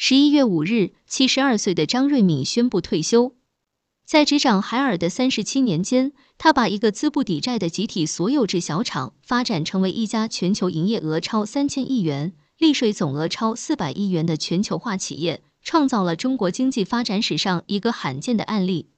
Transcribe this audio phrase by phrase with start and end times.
[0.00, 3.34] 十一月五日，七十二岁的张瑞敏宣布退休。
[4.06, 18.90] 在执掌海尔的三十七年间，他把一个资不抵债的集体所有制小厂发展成为一家全球营业额超三千亿元、利税总额超四百亿元的全球化企业，创造了中国经济发展史上一个罕见的案例。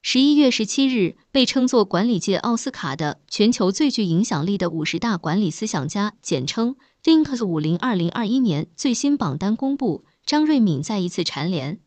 [0.00, 10.06] 十一月十七日，被称作管理界奥斯卡的全球最具影响力的五十大管理思想家，简称 Thinkers 五零二零二一年最新榜单公布。
[10.26, 11.80] 张瑞敏再一次蝉联，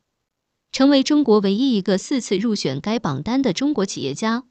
[0.71, 4.43] 成为中国唯一一个四次入选该榜单的中国企业家。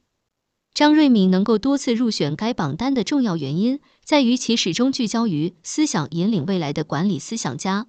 [0.75, 7.89] 张瑞敏能够多次入选该榜单的重要原因，在于其始终聚焦于思想引领未来的管理思想家。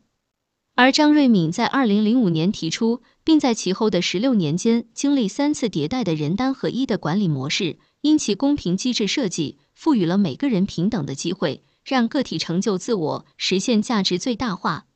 [0.76, 14.88] 而张瑞敏在二零零五年提出，并在其后的十六年间经历三次迭代的人单合一的管理模式，因其公平机制设计，赋予了每个人平等的机会，让个体成就自我，实现价值最大化。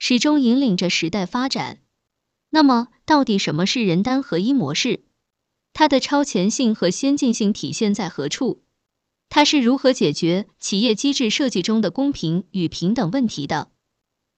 [0.00, 1.78] 始终引领着时代发展。
[2.48, 5.04] 那么，到底什么是人单合一模式？
[5.74, 8.62] 它的超前性和先进性体现在何处？
[9.28, 13.70] 它是如何解决企业机制设计中的公平与平等问题的？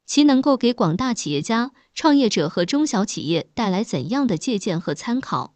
[0.05, 5.55] 其能够给广大企业家、创业者和中小企业带来怎样的借鉴和参考？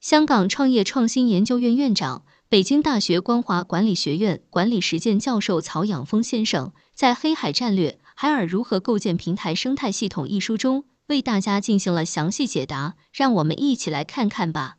[0.00, 8.00] 香港创业创新研究院院长、北京大学光华管理学院管理实践教授曹养峰先生在《黑海战略》。
[8.18, 14.78] 海尔如何构建平台生态系统一书中为大家进行了详细解答，让我们一起来看看吧。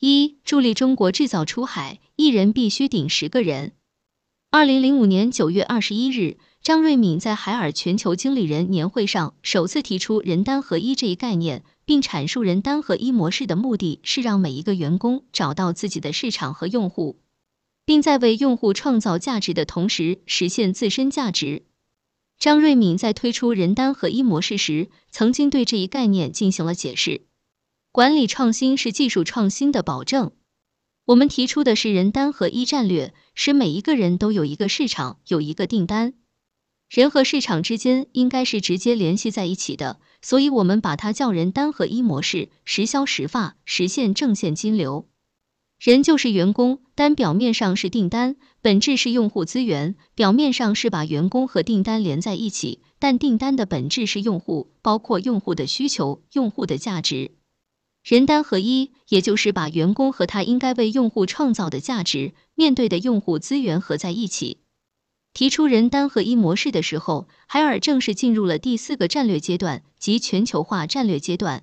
[0.00, 3.72] 一、助力中国制造出海，一人必须顶十个人。
[4.50, 17.18] 二零零五年九月二十一日，张瑞敏在海尔全球经理人年会上首次提出人单合一这一概念，并阐述人单合一模式的目的是让每一个员工找到自己的市场和用户，
[17.86, 21.64] 并在为用户创造价值的同时实现自身价值。
[22.38, 27.22] 张瑞敏在推出人单合一模式时，曾经对这一概念进行了解释。
[27.90, 30.30] 管理创新是技术创新的保证。
[31.06, 36.14] 我们提出的是人单合一战略，使每一个人都有一个市场，有一个订单。
[36.88, 45.08] 人和市场之间应该是直接联系在一起的，所以我们把它叫人单合一模式，实销实发，实现正现金流。
[45.78, 49.94] 人就是员工，单表面上是订单，本质是用户资源。
[50.16, 57.30] 表面上是把员工和订单连在一起，但订单的本质是用户，包括用户的需求、用户的价值。
[58.02, 64.58] 人单合一，也就是把员工和他应该为用户创造的价值、面对的用户资源合在一起。
[65.32, 71.62] 提出人单合一模式的时候，海尔正式进入了第四个战略阶段，即全球化战略阶段。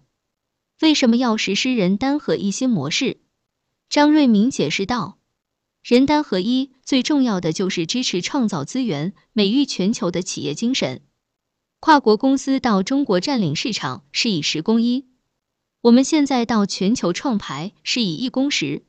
[0.81, 3.17] 为什么要实施人单合一新模式？
[3.90, 5.19] 张瑞敏解释道
[5.84, 11.01] ：“人单合一最重要的就是支持创造资源、美育全球的企业精神。
[11.79, 15.06] 跨国公司到中国占领市场是以十攻一，
[15.81, 18.84] 我们现在到全球创牌是以一攻十。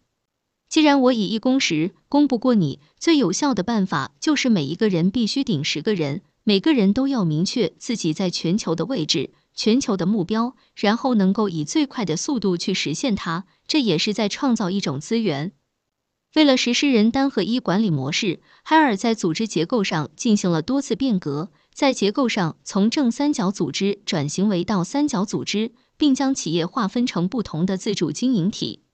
[0.68, 15.52] 既然我以一攻十，攻不过你，最有效的办法就是每一个人必须顶十个人，每个人都要明确自己在全球的位置。”全球的目标，然后能够以最快的速度去实现它，这也是在创造一种资源。
[16.34, 28.85] 为了实施人单合一管理模式，海尔在组织结构上进行了多次变革，在结构上从正三角组织转型为倒三角组织，并将企业划分成不同的自主经营体。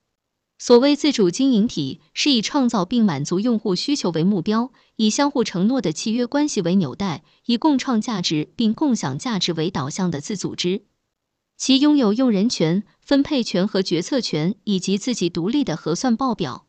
[0.65, 10.83] 所谓自主经营体，是以创造并满足用户需求为目标，以相互承诺的契约关系为纽带，以共创价值并共享价值为导向的自组织。
[11.57, 16.65] 其拥有用人权、分配权和决策权，以及自己独立的核算报表。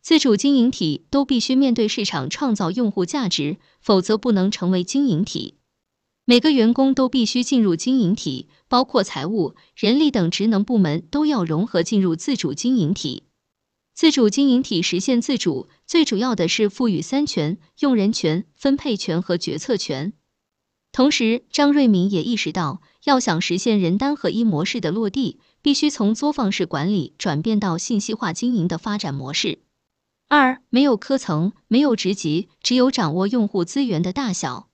[0.00, 5.57] 自主经营体都必须面对市场创造用户价值，否则不能成为经营体。
[6.30, 13.22] 每个员工都必须进入经营体，包括财务、人力等职能部门都要融合进入自主经营体。
[13.94, 20.12] 自主经营体实现自主，最主要的是赋予三权：用人权、分配权和决策权。
[20.92, 29.60] 同时，张瑞敏也意识到，要想实现人单合一模式的落地，必须从作坊式管理转变到信息化经营的发展模式。
[30.28, 34.68] 二、没有科层，没有职级，只有掌握用户资源的大小。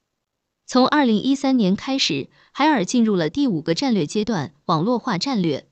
[0.67, 5.67] 从二零一三年开始，海尔进入了第五个战略阶段——网络化战略。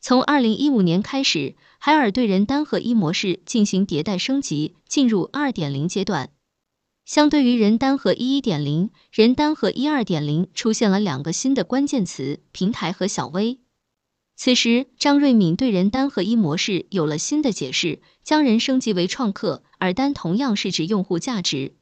[0.00, 6.30] 从二零一五年开始，海尔对人单合一模式进行迭代升级，进入二点零阶段。
[7.04, 13.58] 相对于人单合一一点零，人单合一二点零出现了两个新的关键词：平台和小微。
[14.36, 21.74] 此时，张瑞敏对人单合一模式有了新的解释，将人升级为创客，而单同样是指用户价值。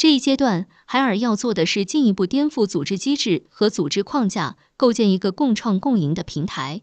[0.00, 6.80] 这一阶段，海尔要做的是进一步颠覆组织机制和组织框架，构建一个共创共赢的平台。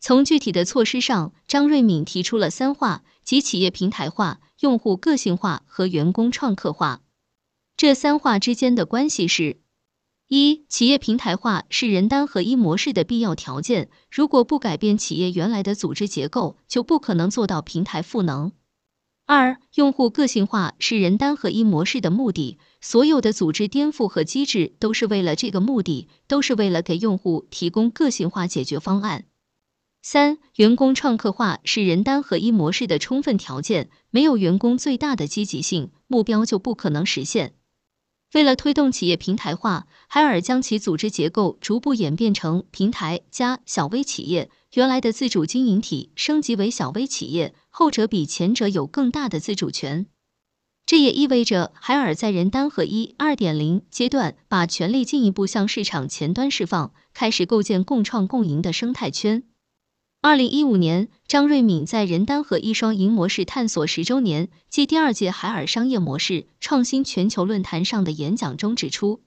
[0.00, 7.02] 从具体的措施上，张瑞敏提出了三化，即企业平台化、用户个性化和员工创客化。
[7.76, 9.60] 这三化之间的关系是：
[10.26, 18.50] 一、企业平台化是人单合一模式的必要条件，如果不改变企业原来的组织结构，就不可能做到平台赋能。
[19.24, 29.26] 二、用户个性化是人单合一模式的目的，所有的组织颠覆和机制都是为了这个目的，都是为了给用户提供个性化解决方案。
[30.02, 37.54] 三、员工创客化是人单合一模式的充分条件，没有员工最大的积极性，目标就不可能实现。
[38.34, 50.06] 为了推动企业平台化，海尔将其组织结构逐步演变成平台加小微企业，原来的自主经营体升级为小微企业，后者比前者有更大的自主权。
[50.86, 59.42] 这也意味着海尔在人单合一二点零阶段，把权力进一步向市场前端释放，开始构建共创共赢的生态圈。
[60.22, 69.20] 二零一五年，张瑞敏在人单合一双赢模式探索十周年暨第二届海尔商业模式创新全球论坛上的演讲中指出，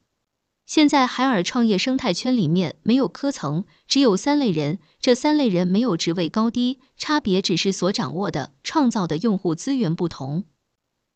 [0.66, 10.46] 现在海尔创业生态圈里面没有科层，只有三类人，这三类人没有职位高低，差别只是所掌握的、创造的用户资源不同。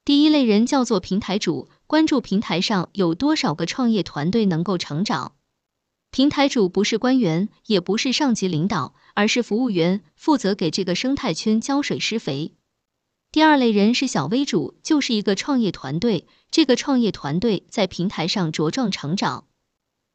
[0.06, 5.34] 第一类人叫做平台主，关注平台上有多少个创业团队能够成长。
[6.12, 12.54] 平台主不是官员，也不是上级领导，而是服务员，负责给这个生态圈浇水施肥。
[13.32, 19.46] 第二类人是小微主，就是一个创业团队，这个创业团队在平台上茁壮成长。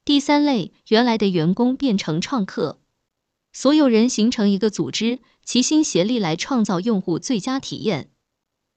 [0.05, 2.81] 第三类，原来的员工变成创客，
[3.52, 8.11] 所有人形成一个组织，齐心协力来创造用户最佳体验。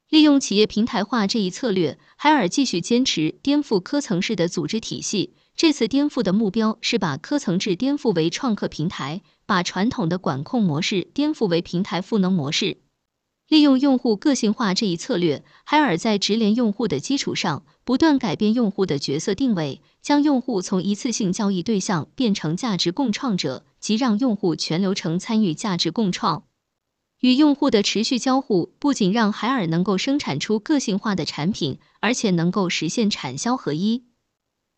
[0.08, 5.34] 利用企业平台化这一策略，海尔继续坚持颠覆科层式的组织体系。
[5.56, 12.78] 这次颠覆的目标是把科层制颠覆为创客平台，把传统的管控模式颠覆为平台赋能模式。
[13.48, 26.44] 利用用户个性化这一策略，海尔在直连用户的基础上，不断改变用户的角色定位，将用户从一次性交易对象变成价值共创者，即让用户全流程参与价值共创。
[27.22, 34.04] 与用户的持续交互，不仅让海尔能够生产出个性化的产品，而且能够实现产销合一。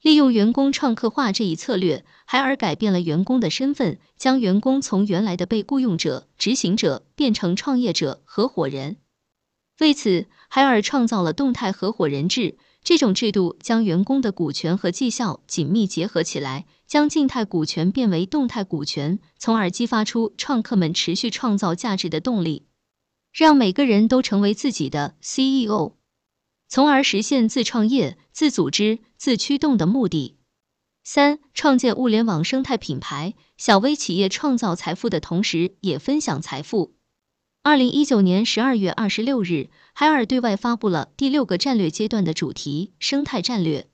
[0.01, 8.98] 利用员工创客化这一策略，海尔改变了员工的身份，将员工从原来的被雇佣者、执行者变成创业者、合伙人。
[9.80, 22.66] 为此，海尔创造了动态合伙人制，这种制度将员工的股权和绩效紧密结合起来，将静态股权变为动态股权，从而激发出创客们持续创造价值的动力，
[23.34, 25.94] 让每个人都成为自己的 CEO。
[26.69, 30.38] 从而实现自创业、自组织、自驱动的目的。
[31.04, 36.95] 三、创建物联网生态品牌，小微企业创造财富的同时，也分享财富。
[37.62, 43.89] 二零一九年十二月二十六日，海尔对外发布了第六个战略阶段的主题——生态战略。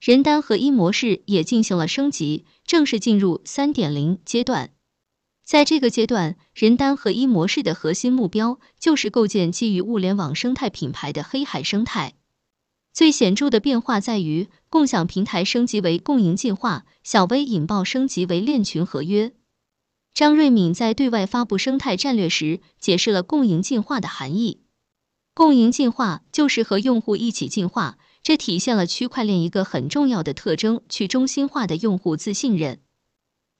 [0.00, 4.70] 人单合一模式也进行了升级，正式进入三点零阶段。
[5.44, 12.14] 在这个阶段，人单合一模式的核心目标就是构建基于物联网生态品牌的黑海生态。
[12.96, 19.34] 最显著的变化在于，共享平台升级为共赢进化，小微引爆升级为链群合约。
[20.14, 24.62] 张瑞敏在对外发布生态战略时，解释了共赢进化的含义。
[25.34, 32.80] 共赢进化就是和用户一起进化，这体现了区块链一个很重要的特征——去中心化的用户自信任。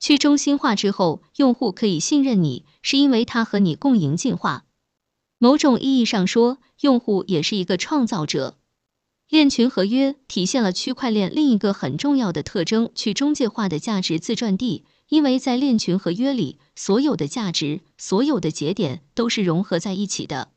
[0.01, 4.65] 去中心化之后，用户可以信任你，是因为他和你共赢进化。
[5.37, 8.57] 某种意义上说，用户也是一个创造者。
[9.29, 14.85] 链群合约体现了区块链另一个很重要的特征——去中介化的价值自传递。
[15.09, 20.49] 因为在链群合约里，所有的价值、所有的节点都是融合在一起的。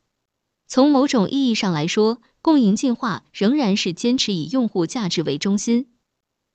[0.66, 5.86] 从某种意义上来说，共赢进化仍然是坚持以用户价值为中心。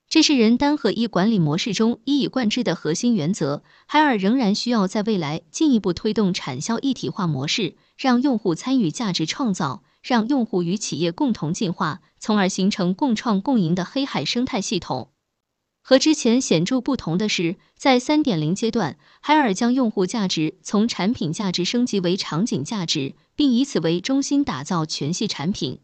[0.08, 3.62] 这是人单合一管理模式中一以贯之的核心原则。
[3.86, 15.10] 海尔仍然需要在未来进一步推动产销一体化模式，让用户参与价值创造，让用户与企业共同进化，从而形成共创共赢的黑海生态系统。
[15.82, 25.80] 和之前显著不同的是，在三点零阶段，海尔将用户价值从产品价值升级为场景价值，并以此为中心打造全系产品。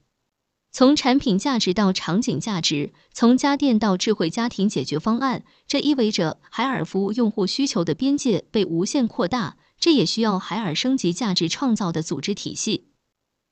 [0.71, 9.57] 从产品价值到场景价值，从家电到智慧家庭解决方案，这意味着海尔服务用户需求的边界被无限扩大。
[9.81, 12.92] 这也需要海尔升级价值创造的组织体系。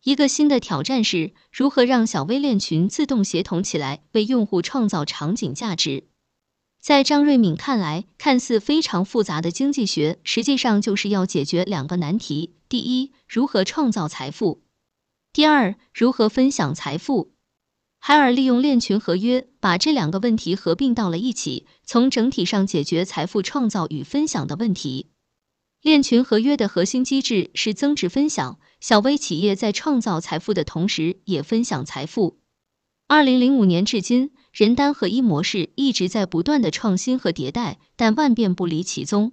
[0.03, 6.05] 一个新的挑战是如何让小微链群自动协同起来，为用户创造场景价值。
[6.81, 14.63] 在张瑞敏看来，看似非常复杂的经济学，实际上就是要解决两个难题：第一，如何创造财富；
[15.35, 17.33] 第二，如何分享财富。
[17.99, 25.11] 海尔利用链群合约把这两个问题合并到了一起，从整体上解决财富创造与分享的问题。
[25.83, 32.39] 链群合约的核心机制是增值分享，小微企业在创造财富的同时也分享财富。
[33.07, 39.33] 二零零五年至今，人单合一模式一直在不断的创新和迭代，但万变不离其宗。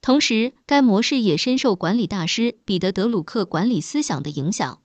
[0.00, 4.80] 同时，该模式也深受管理大师彼得德鲁克管理思想的影响。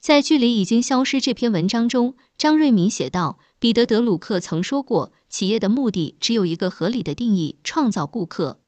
[0.00, 8.60] 在距离已经消失这篇文章中，张瑞敏写道：“彼得德鲁克曾说过，企业的目的只有一个合理的定义，创造顾客。”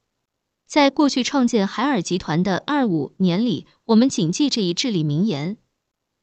[0.67, 5.59] 在过去创建海尔集团的二五年里，我们谨记这一至理名言。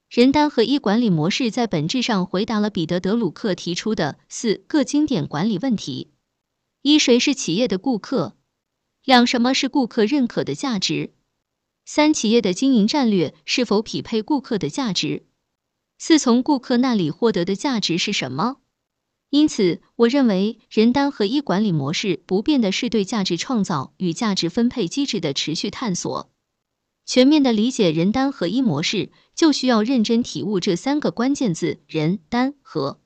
[0.09, 6.11] 人单合一管理模式在本质上回答了彼得德鲁克提出的四个经典管理问题：
[6.81, 8.35] 一、谁是企业的顾客？
[9.05, 11.13] 两、什么是顾客认可的价值？
[11.85, 15.25] 三、企业的经营战略是否匹配顾客的价值？
[15.97, 18.57] 四、从顾客那里获得的价值是什么？
[19.29, 26.32] 因此，我认为人单合一管理模式不变的是对价值创造与价值分配机制的持续探索。
[27.05, 32.99] 全面的理解人单合一模式，就需要认真体悟这三个关键字：人、单、合。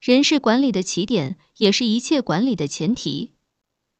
[0.00, 3.32] 人是管理的起点，也是一切管理的前提。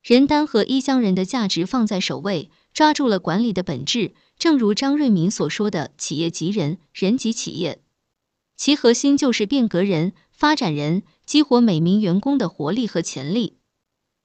[0.03, 2.51] 人单合一将人的价值放在首位。
[2.73, 7.83] 抓住了管理的本质，正如张瑞敏所说的“企业即人，人即企业”，
[8.57, 13.57] 其核心就是变革人、发展人，激活每名员工的活力和潜力。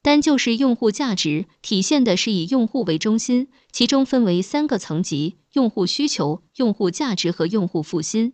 [0.06, 8.34] 单就是用户价值，体现的是以用户为中心，其中分为三个层级：用户需求、用户价值和用户复心。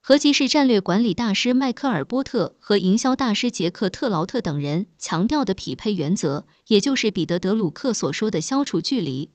[0.00, 9.30] 合即是战略管理大师迈克尔波特和营销大师杰克特劳特等人强调的匹配原则，也就是彼得德鲁克所说的消除距离。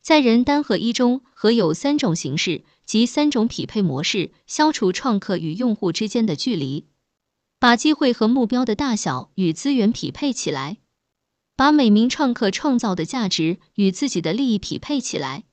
[0.00, 6.86] 在人单合一中，合有三种形式，即三种匹配模式，消除创客与用户之间的距离，
[7.58, 10.76] 把机会和目标的大小与资源匹配起来，
[11.56, 15.44] 把每名创客创造的价值与自己的利益匹配起来。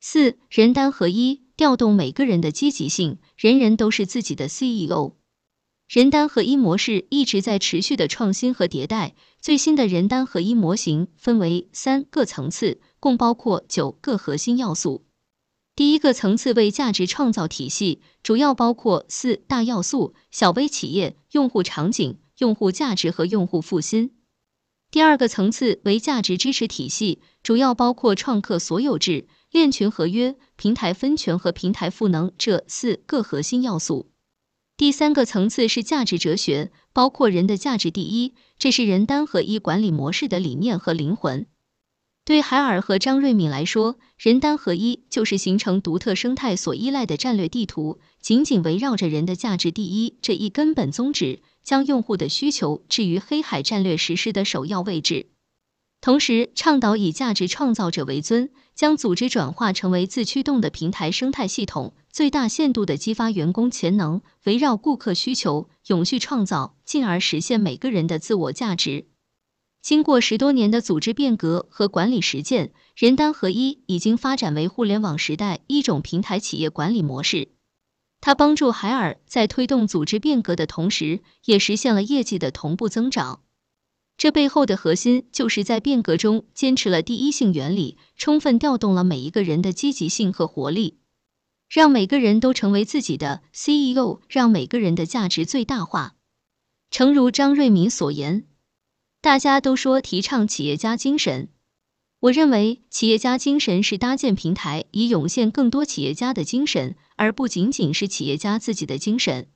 [0.00, 1.42] 四人单合一。
[1.54, 5.12] 调动每个人的积极性，人人都是自己的 CEO。
[5.86, 9.14] 人单合一模式一直在持续的创新和迭代。
[9.38, 15.04] 最新的人单合一模型分为三个层次，共包括九个核心要素。
[15.76, 24.10] 第一个层次为价值创造体系，主要包括四大要素：小微企业、用户场景、用户价值和用户复兴。
[24.92, 29.26] 第二个层次为价值支持体系，主要包括创客所有制。
[29.50, 34.10] 链群合约、平台分权和平台赋能这四个核心要素。
[34.76, 41.46] 第三个层次是价值哲学，包括人的价值第一，这是人单合一管理模式的理念和灵魂。
[42.24, 55.28] 对海尔和张瑞敏来说，人单合一就是形成独特生态所依赖的战略地图，紧紧围绕着人的价值第一这一根本宗旨，将用户的需求置于黑海战略实施的首要位置。
[56.00, 69.06] 同时，倡导以价值创造者为尊，将组织转化成为自驱动的平台生态系统，最大限度的激发员工潜能，围绕顾客需求永续创造，进而实现每个人的自我价值。
[69.80, 77.48] 经过十多年的组织变革和管理实践，人单合一已经发展为互联网时代一种平台企业管理模式。
[78.22, 83.42] 它帮助海尔在推动组织变革的同时，也实现了业绩的同步增长。
[84.16, 90.98] 这背后的核心就是在变革中坚持了第一性原理，充分调动了每一个人的积极性和活力，
[91.68, 96.14] 让每个人都成为自己的 CEO，让每个人的价值最大化。
[96.92, 98.44] 诚如张瑞敏所言，
[99.20, 101.48] 大家都说提倡企业家精神，
[102.22, 109.48] 我认为企业家精神是搭建平台，以涌现更多企业家的精神，而不仅仅是企业家自己的精神。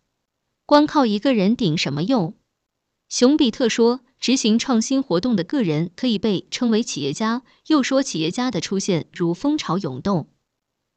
[0.64, 2.35] 光靠一个人顶什么用？
[3.08, 4.00] 熊彼特说。
[4.18, 7.42] 执行创新活动的个人可以被称为企业家。
[7.66, 10.30] 又说，企业家的出现如风潮涌动，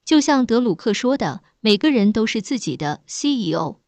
[0.06, 3.82] 就像德鲁克说的，每个人都是自己的 CEO。